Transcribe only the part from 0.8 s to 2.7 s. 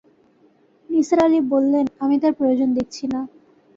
নিসার আলি বললেন, আমি তার প্রয়োজন